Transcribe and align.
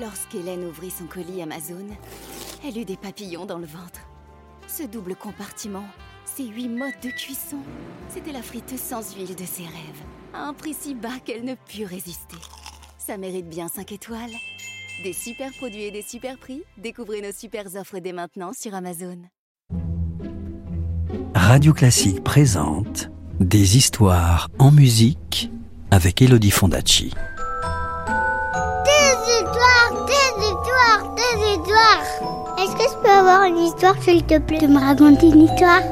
Lorsqu'Hélène 0.00 0.64
ouvrit 0.64 0.90
son 0.90 1.06
colis 1.06 1.40
Amazon, 1.40 1.86
elle 2.64 2.78
eut 2.78 2.84
des 2.84 2.96
papillons 2.96 3.46
dans 3.46 3.58
le 3.58 3.66
ventre. 3.66 4.00
Ce 4.66 4.82
double 4.82 5.14
compartiment, 5.14 5.84
ces 6.24 6.46
huit 6.46 6.68
modes 6.68 6.98
de 7.00 7.10
cuisson, 7.10 7.58
c'était 8.08 8.32
la 8.32 8.42
friteuse 8.42 8.80
sans 8.80 9.14
huile 9.14 9.36
de 9.36 9.44
ses 9.44 9.62
rêves, 9.62 10.02
à 10.32 10.46
un 10.48 10.52
prix 10.52 10.74
si 10.74 10.94
bas 10.94 11.20
qu'elle 11.24 11.44
ne 11.44 11.54
put 11.54 11.84
résister. 11.84 12.36
Ça 12.98 13.16
mérite 13.18 13.48
bien 13.48 13.68
5 13.68 13.92
étoiles. 13.92 14.32
Des 15.04 15.12
super 15.12 15.52
produits 15.52 15.82
et 15.82 15.90
des 15.92 16.02
super 16.02 16.38
prix, 16.38 16.62
découvrez 16.76 17.20
nos 17.20 17.32
super 17.32 17.66
offres 17.76 18.00
dès 18.00 18.12
maintenant 18.12 18.52
sur 18.52 18.74
Amazon. 18.74 19.18
Radio 21.36 21.72
Classique 21.72 22.24
présente 22.24 23.10
Des 23.38 23.76
histoires 23.76 24.48
en 24.58 24.72
musique 24.72 25.50
avec 25.92 26.20
Elodie 26.20 26.50
Fondacci. 26.50 27.12
Des 31.36 31.60
histoires. 31.60 32.58
Est-ce 32.58 32.72
que 32.76 32.82
je 32.82 33.02
peux 33.02 33.10
avoir 33.10 33.44
une 33.44 33.58
histoire, 33.58 33.94
s'il 34.00 34.24
te 34.24 34.38
plaît, 34.38 34.58
de 34.58 34.66
me 34.66 34.78
raconter 34.78 35.28
une 35.28 35.42
histoire? 35.42 35.82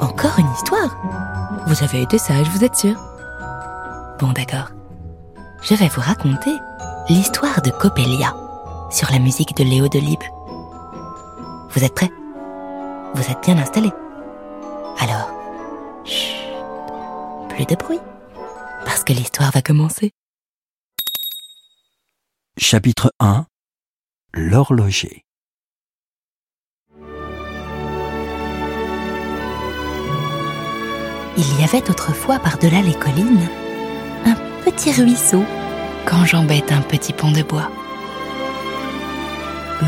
Encore 0.00 0.38
une 0.38 0.50
histoire? 0.52 0.96
Vous 1.66 1.82
avez 1.82 2.02
été 2.02 2.18
sage, 2.18 2.48
vous 2.48 2.64
êtes 2.64 2.76
sûr 2.76 2.96
Bon, 4.18 4.32
d'accord. 4.32 4.70
Je 5.62 5.74
vais 5.74 5.88
vous 5.88 6.00
raconter 6.00 6.52
l'histoire 7.08 7.62
de 7.62 7.70
Coppelia 7.70 8.34
sur 8.90 9.10
la 9.10 9.18
musique 9.18 9.56
de 9.56 9.64
Léo 9.64 9.88
Delibes. 9.88 10.18
Vous 11.70 11.84
êtes 11.84 11.94
prêts? 11.94 12.10
Vous 13.14 13.30
êtes 13.30 13.42
bien 13.42 13.58
installés? 13.58 13.92
Alors, 14.98 15.30
chut, 16.04 16.36
plus 17.48 17.66
de 17.66 17.74
bruit, 17.76 18.00
parce 18.84 19.04
que 19.04 19.12
l'histoire 19.12 19.50
va 19.50 19.62
commencer. 19.62 20.12
Chapitre 22.58 23.12
1 23.20 23.46
L'horloger. 24.32 25.24
Il 31.36 31.60
y 31.60 31.64
avait 31.64 31.90
autrefois 31.90 32.38
par-delà 32.38 32.80
les 32.80 32.94
collines 32.94 33.48
un 34.24 34.36
petit 34.64 34.92
ruisseau 34.92 35.42
qu'enjambait 36.06 36.62
un 36.70 36.80
petit 36.80 37.12
pont 37.12 37.32
de 37.32 37.42
bois. 37.42 37.68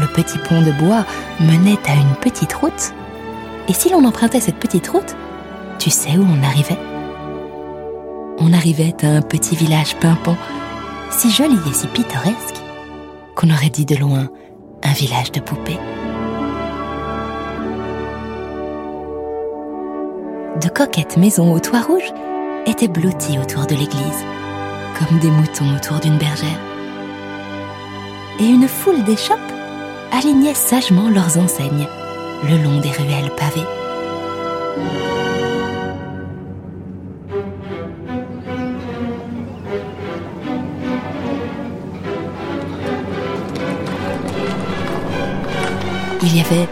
Le 0.00 0.08
petit 0.08 0.38
pont 0.38 0.60
de 0.60 0.72
bois 0.72 1.06
menait 1.38 1.78
à 1.86 1.94
une 1.94 2.16
petite 2.20 2.54
route, 2.54 2.92
et 3.68 3.72
si 3.72 3.90
l'on 3.90 4.04
empruntait 4.04 4.40
cette 4.40 4.58
petite 4.58 4.88
route, 4.88 5.14
tu 5.78 5.90
sais 5.90 6.16
où 6.16 6.22
on 6.24 6.42
arrivait 6.42 6.78
On 8.38 8.52
arrivait 8.52 8.96
à 9.04 9.08
un 9.08 9.22
petit 9.22 9.54
village 9.54 9.94
pimpant, 10.00 10.36
si 11.10 11.30
joli 11.30 11.58
et 11.68 11.72
si 11.72 11.86
pittoresque, 11.86 12.61
qu'on 13.36 13.50
aurait 13.50 13.70
dit 13.70 13.86
de 13.86 13.96
loin 13.96 14.28
un 14.82 14.92
village 14.92 15.32
de 15.32 15.40
poupées. 15.40 15.78
De 20.60 20.68
coquettes 20.68 21.16
maisons 21.16 21.52
au 21.52 21.60
toit 21.60 21.80
rouge 21.82 22.12
étaient 22.66 22.88
blotties 22.88 23.38
autour 23.38 23.66
de 23.66 23.74
l'église 23.74 24.24
comme 24.98 25.18
des 25.18 25.30
moutons 25.30 25.74
autour 25.74 25.98
d'une 26.00 26.18
bergère. 26.18 26.60
Et 28.38 28.44
une 28.44 28.68
foule 28.68 29.02
d'échoppes 29.04 29.38
alignait 30.12 30.54
sagement 30.54 31.08
leurs 31.08 31.38
enseignes 31.38 31.86
le 32.44 32.62
long 32.62 32.80
des 32.80 32.90
ruelles 32.90 33.32
pavées. 33.36 35.21
Il 46.24 46.36
y 46.36 46.40
avait 46.40 46.68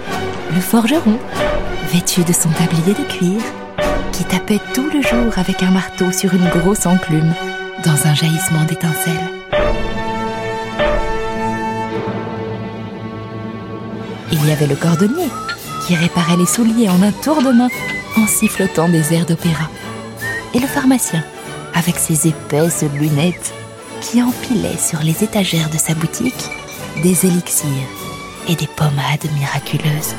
le 0.55 0.61
forgeron, 0.61 1.19
vêtu 1.93 2.23
de 2.23 2.33
son 2.33 2.51
tablier 2.51 2.95
de 2.95 3.05
cuir, 3.05 3.41
qui 4.13 4.25
tapait 4.25 4.61
tout 4.75 4.89
le 4.93 5.03
jour 5.03 5.37
avec 5.37 5.63
un 5.63 5.71
marteau 5.71 6.13
sur 6.13 6.33
une 6.35 6.49
grosse 6.49 6.87
enclume 6.87 7.35
dans 7.85 8.07
un 8.07 8.15
jaillissement 8.15 8.65
d'étincelles. 8.65 9.31
Il 14.31 14.47
y 14.47 14.53
avait 14.53 14.69
le 14.69 14.77
cordonnier 14.77 15.29
qui 15.87 15.97
réparait 15.97 16.37
les 16.37 16.47
souliers 16.47 16.89
en 16.89 17.03
un 17.03 17.13
tour 17.13 17.43
de 17.43 17.51
main 17.51 17.69
en 18.17 18.27
sifflotant 18.29 18.89
des 18.89 19.13
airs 19.13 19.27
d'opéra. 19.27 19.69
Et 20.55 20.61
le 20.61 20.67
pharmacien 20.69 21.25
avec 21.75 21.97
ses 21.97 22.29
épaisses 22.29 22.85
lunettes 22.95 23.53
qui 24.01 24.23
empilait 24.23 24.79
sur 24.79 25.01
les 25.03 25.25
étagères 25.25 25.71
de 25.71 25.79
sa 25.79 25.95
boutique 25.95 26.49
des 27.03 27.27
élixirs 27.27 28.00
et 28.51 28.57
des 28.57 28.67
pommades 28.67 29.31
miraculeuses. 29.39 30.15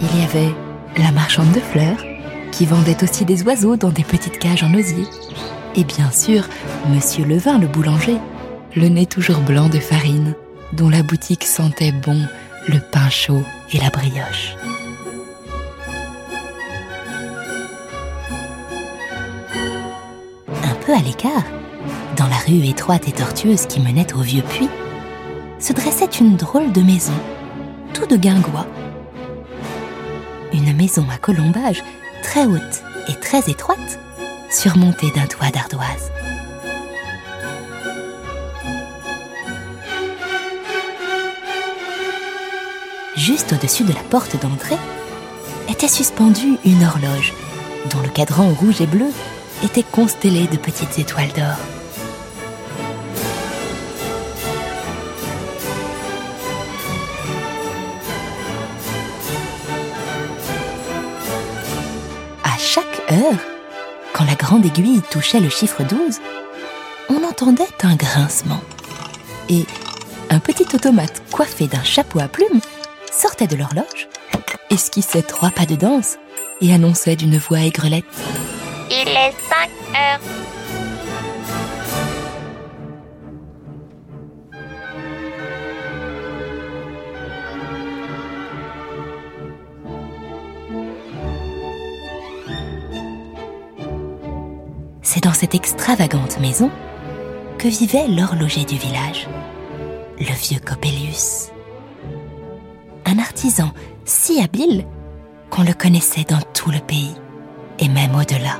Il 0.00 0.18
y 0.18 0.24
avait 0.24 0.54
la 0.96 1.12
marchande 1.12 1.52
de 1.52 1.60
fleurs 1.60 2.02
qui 2.50 2.64
vendait 2.64 3.02
aussi 3.04 3.26
des 3.26 3.42
oiseaux 3.42 3.76
dans 3.76 3.90
des 3.90 4.02
petites 4.02 4.38
cages 4.38 4.62
en 4.62 4.72
osier. 4.72 5.04
Et 5.76 5.84
bien 5.84 6.10
sûr, 6.10 6.48
Monsieur 6.88 7.26
Levin, 7.26 7.58
le 7.58 7.66
boulanger, 7.66 8.16
le 8.74 8.88
nez 8.88 9.06
toujours 9.06 9.40
blanc 9.40 9.68
de 9.68 9.78
farine, 9.78 10.34
dont 10.72 10.88
la 10.88 11.02
boutique 11.02 11.44
sentait 11.44 11.92
bon 11.92 12.18
le 12.66 12.78
pain 12.80 13.10
chaud 13.10 13.42
et 13.72 13.78
la 13.78 13.90
brioche. 13.90 14.56
Un 20.48 20.74
peu 20.86 20.94
à 20.94 21.00
l'écart, 21.00 21.44
dans 22.24 22.30
la 22.30 22.38
rue 22.38 22.66
étroite 22.66 23.06
et 23.06 23.12
tortueuse 23.12 23.66
qui 23.66 23.80
menait 23.80 24.14
au 24.14 24.20
vieux 24.20 24.40
puits, 24.40 24.70
se 25.58 25.74
dressait 25.74 26.06
une 26.06 26.36
drôle 26.36 26.72
de 26.72 26.80
maison, 26.80 27.12
tout 27.92 28.06
de 28.06 28.16
guingois. 28.16 28.66
Une 30.54 30.74
maison 30.74 31.04
à 31.12 31.18
colombage 31.18 31.82
très 32.22 32.46
haute 32.46 32.82
et 33.08 33.20
très 33.20 33.50
étroite, 33.50 33.98
surmontée 34.48 35.10
d'un 35.10 35.26
toit 35.26 35.50
d'ardoise. 35.50 36.10
Juste 43.16 43.52
au-dessus 43.52 43.84
de 43.84 43.92
la 43.92 44.02
porte 44.08 44.40
d'entrée 44.40 44.78
était 45.68 45.88
suspendue 45.88 46.56
une 46.64 46.84
horloge 46.84 47.34
dont 47.90 48.00
le 48.00 48.08
cadran 48.08 48.48
rouge 48.48 48.80
et 48.80 48.86
bleu 48.86 49.10
était 49.62 49.82
constellé 49.82 50.46
de 50.46 50.56
petites 50.56 50.98
étoiles 50.98 51.32
d'or. 51.36 51.73
Quand 64.14 64.24
la 64.24 64.36
grande 64.36 64.64
aiguille 64.64 65.02
touchait 65.10 65.40
le 65.40 65.50
chiffre 65.50 65.82
12, 65.82 66.20
on 67.10 67.24
entendait 67.24 67.68
un 67.82 67.96
grincement. 67.96 68.60
Et 69.50 69.66
un 70.30 70.38
petit 70.38 70.66
automate 70.72 71.22
coiffé 71.30 71.66
d'un 71.66 71.82
chapeau 71.82 72.20
à 72.20 72.28
plumes 72.28 72.60
sortait 73.12 73.48
de 73.48 73.56
l'horloge, 73.56 74.08
esquissait 74.70 75.22
trois 75.22 75.50
pas 75.50 75.66
de 75.66 75.74
danse 75.74 76.16
et 76.60 76.72
annonçait 76.72 77.16
d'une 77.16 77.38
voix 77.38 77.60
aigrelette 77.60 78.04
Il 78.88 79.08
est 79.08 79.34
5 79.48 79.70
heures. 79.96 80.43
C'est 95.04 95.22
dans 95.22 95.34
cette 95.34 95.54
extravagante 95.54 96.40
maison 96.40 96.70
que 97.58 97.68
vivait 97.68 98.08
l'horloger 98.08 98.64
du 98.64 98.76
village, 98.76 99.28
le 100.18 100.34
vieux 100.34 100.58
Coppelius. 100.58 101.50
Un 103.04 103.18
artisan 103.18 103.70
si 104.04 104.42
habile 104.42 104.86
qu'on 105.50 105.62
le 105.62 105.74
connaissait 105.74 106.24
dans 106.24 106.40
tout 106.54 106.70
le 106.70 106.80
pays 106.80 107.12
et 107.78 107.88
même 107.88 108.14
au-delà. 108.16 108.58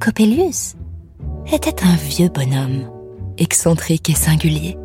Coppelius 0.00 0.74
était 1.52 1.84
un 1.84 1.94
vieux 1.94 2.28
bonhomme, 2.28 2.90
excentrique 3.38 4.10
et 4.10 4.14
singulier 4.14 4.76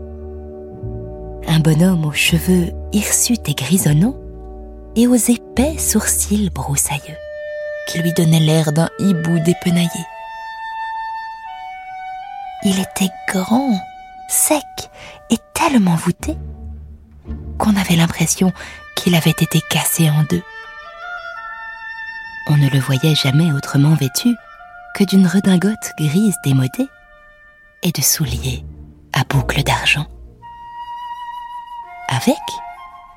un 1.58 1.60
bonhomme 1.60 2.06
aux 2.06 2.12
cheveux 2.12 2.72
hirsutes 2.94 3.50
et 3.50 3.56
grisonnants 3.56 4.16
et 4.96 5.08
aux 5.08 5.16
épais 5.16 5.76
sourcils 5.80 6.52
broussailleux, 6.52 7.18
qui 7.88 7.98
lui 7.98 8.14
donnaient 8.14 8.40
l'air 8.40 8.72
d'un 8.72 8.90
hibou 9.00 9.40
dépenaillé. 9.40 10.06
Il 12.64 12.80
était 12.80 13.12
grand, 13.28 13.72
sec 14.30 14.62
et 15.32 15.38
tellement 15.56 15.96
voûté 15.96 16.38
qu'on 17.58 17.76
avait 17.76 17.96
l'impression 17.96 18.54
qu'il 18.96 19.16
avait 19.16 19.32
été 19.32 19.60
cassé 19.72 20.12
en 20.12 20.22
deux. 20.30 20.44
On 22.50 22.58
ne 22.58 22.70
le 22.70 22.80
voyait 22.80 23.16
jamais 23.16 23.52
autrement 23.52 23.96
vêtu 23.96 24.36
que 24.94 25.04
d'une 25.06 25.26
redingote 25.26 25.92
grise 25.98 26.36
démodée 26.44 26.88
et 27.82 27.92
de 27.92 28.02
souliers 28.04 28.64
à 29.12 29.24
boucles 29.24 29.64
d'argent. 29.64 30.06
Avec, 32.28 32.38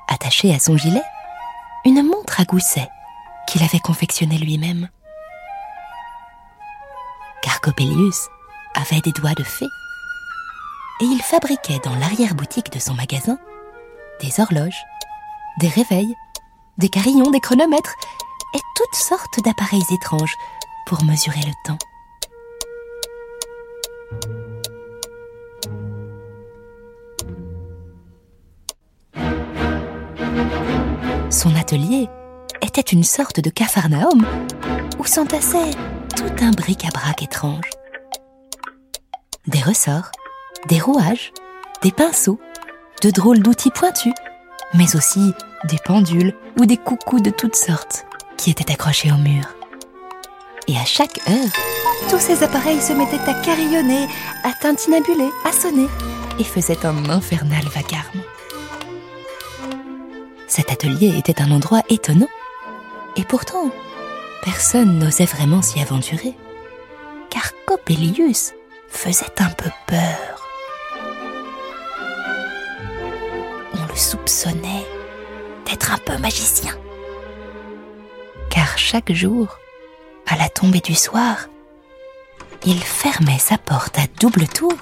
attachée 0.07 0.53
à 0.53 0.59
son 0.59 0.77
gilet, 0.77 1.03
une 1.83 2.01
montre 2.01 2.39
à 2.39 2.45
gousset 2.45 2.87
qu'il 3.45 3.61
avait 3.61 3.81
confectionnée 3.81 4.37
lui-même. 4.37 4.87
Car 7.41 7.59
Coppelius 7.59 8.29
avait 8.73 9.01
des 9.01 9.11
doigts 9.11 9.33
de 9.33 9.43
fée 9.43 9.67
et 11.01 11.05
il 11.05 11.21
fabriquait 11.21 11.81
dans 11.83 11.95
l'arrière-boutique 11.95 12.71
de 12.71 12.79
son 12.79 12.93
magasin 12.93 13.37
des 14.21 14.39
horloges, 14.39 14.81
des 15.59 15.67
réveils, 15.67 16.15
des 16.77 16.87
carillons, 16.87 17.31
des 17.31 17.41
chronomètres 17.41 17.95
et 18.55 18.59
toutes 18.77 18.95
sortes 18.95 19.43
d'appareils 19.43 19.83
étranges 19.91 20.37
pour 20.85 21.03
mesurer 21.03 21.41
le 21.41 21.53
temps. 21.65 21.79
Son 31.29 31.55
atelier 31.55 32.09
était 32.61 32.81
une 32.81 33.03
sorte 33.03 33.39
de 33.39 33.49
capharnaüm 33.49 34.25
où 34.99 35.05
s'entassait 35.05 35.71
tout 36.15 36.43
un 36.43 36.51
bric-à-brac 36.51 37.23
étrange. 37.23 37.69
Des 39.47 39.61
ressorts, 39.61 40.11
des 40.67 40.79
rouages, 40.79 41.31
des 41.81 41.91
pinceaux, 41.91 42.39
de 43.01 43.09
drôles 43.09 43.39
d'outils 43.39 43.71
pointus, 43.71 44.13
mais 44.73 44.95
aussi 44.95 45.33
des 45.69 45.79
pendules 45.83 46.35
ou 46.59 46.65
des 46.65 46.77
coucous 46.77 47.19
de 47.19 47.31
toutes 47.31 47.55
sortes 47.55 48.05
qui 48.37 48.51
étaient 48.51 48.71
accrochés 48.71 49.11
au 49.11 49.17
mur. 49.17 49.45
Et 50.67 50.77
à 50.77 50.85
chaque 50.85 51.19
heure, 51.27 51.51
tous 52.09 52.19
ces 52.19 52.43
appareils 52.43 52.81
se 52.81 52.93
mettaient 52.93 53.29
à 53.29 53.33
carillonner, 53.41 54.07
à 54.43 54.53
tintinabuler, 54.53 55.29
à 55.45 55.51
sonner, 55.51 55.87
et 56.39 56.43
faisaient 56.43 56.85
un 56.85 57.09
infernal 57.09 57.63
vacarme. 57.65 58.20
Cet 60.51 60.69
atelier 60.69 61.17
était 61.17 61.41
un 61.41 61.49
endroit 61.49 61.81
étonnant, 61.87 62.27
et 63.15 63.23
pourtant, 63.23 63.71
personne 64.43 64.99
n'osait 64.99 65.23
vraiment 65.23 65.61
s'y 65.61 65.79
aventurer, 65.79 66.35
car 67.29 67.53
Coppelius 67.65 68.51
faisait 68.89 69.39
un 69.39 69.49
peu 69.51 69.69
peur. 69.87 70.49
On 73.75 73.87
le 73.87 73.95
soupçonnait 73.95 74.85
d'être 75.65 75.93
un 75.93 75.99
peu 75.99 76.17
magicien. 76.17 76.77
Car 78.49 78.77
chaque 78.77 79.13
jour, 79.13 79.57
à 80.27 80.35
la 80.35 80.49
tombée 80.49 80.81
du 80.81 80.95
soir, 80.95 81.47
il 82.65 82.83
fermait 82.83 83.39
sa 83.39 83.57
porte 83.57 83.97
à 83.97 84.07
double 84.19 84.49
tour 84.49 84.75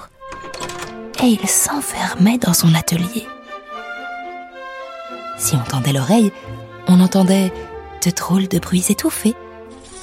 et 1.22 1.26
il 1.26 1.48
s'enfermait 1.48 2.38
dans 2.38 2.54
son 2.54 2.74
atelier. 2.74 3.24
Si 5.40 5.56
on 5.56 5.60
tendait 5.60 5.94
l'oreille, 5.94 6.32
on 6.86 7.00
entendait 7.00 7.50
de 8.04 8.10
drôles 8.10 8.46
de 8.46 8.58
bruits 8.58 8.84
étouffés, 8.90 9.34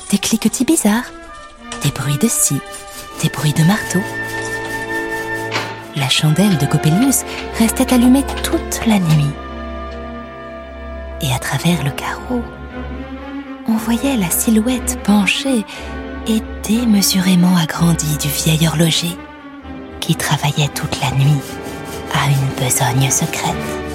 des 0.09 0.17
cliquetis 0.17 0.65
bizarres, 0.65 1.11
des 1.83 1.91
bruits 1.91 2.17
de 2.17 2.27
scie, 2.27 2.59
des 3.21 3.29
bruits 3.29 3.53
de 3.53 3.63
marteau. 3.63 3.99
La 5.95 6.09
chandelle 6.09 6.57
de 6.57 6.65
Coppelius 6.65 7.23
restait 7.59 7.93
allumée 7.93 8.23
toute 8.41 8.81
la 8.87 8.97
nuit. 8.97 9.33
Et 11.21 11.31
à 11.31 11.37
travers 11.37 11.83
le 11.83 11.91
carreau, 11.91 12.41
on 13.67 13.77
voyait 13.77 14.17
la 14.17 14.31
silhouette 14.31 14.97
penchée 15.03 15.63
et 16.27 16.41
démesurément 16.63 17.55
agrandie 17.55 18.17
du 18.17 18.27
vieil 18.27 18.67
horloger 18.67 19.15
qui 19.99 20.15
travaillait 20.15 20.69
toute 20.69 20.99
la 20.99 21.11
nuit 21.11 21.41
à 22.13 22.27
une 22.27 22.65
besogne 22.65 23.11
secrète. 23.11 23.86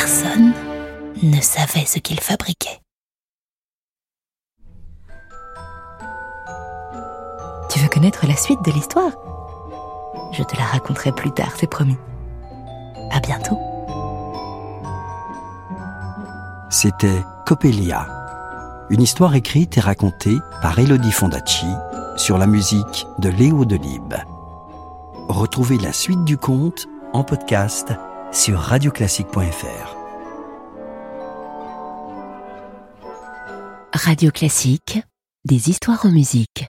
Personne 0.00 0.54
ne 1.22 1.40
savait 1.42 1.84
ce 1.84 1.98
qu'il 1.98 2.18
fabriquait. 2.20 2.80
Tu 7.68 7.78
veux 7.78 7.88
connaître 7.88 8.26
la 8.26 8.34
suite 8.34 8.64
de 8.64 8.70
l'histoire? 8.72 9.12
Je 10.32 10.42
te 10.42 10.56
la 10.56 10.64
raconterai 10.64 11.12
plus 11.12 11.32
tard, 11.32 11.52
c'est 11.54 11.66
promis. 11.66 11.98
À 13.10 13.20
bientôt. 13.20 13.58
C'était 16.70 17.22
Coppelia, 17.44 18.06
une 18.88 19.02
histoire 19.02 19.34
écrite 19.34 19.76
et 19.76 19.80
racontée 19.80 20.38
par 20.62 20.78
Elodie 20.78 21.12
Fondacci 21.12 21.68
sur 22.16 22.38
la 22.38 22.46
musique 22.46 23.06
de 23.18 23.28
Léo 23.28 23.66
Delibes. 23.66 24.14
Retrouvez 25.28 25.76
la 25.76 25.92
suite 25.92 26.24
du 26.24 26.38
conte 26.38 26.88
en 27.12 27.22
podcast 27.22 27.92
sur 28.32 28.58
radioclassique.fr. 28.58 29.96
Radio 33.92 34.30
Classique, 34.30 35.00
des 35.44 35.68
histoires 35.68 36.06
en 36.06 36.10
musique. 36.10 36.66